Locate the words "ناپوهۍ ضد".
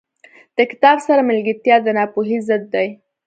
1.97-2.63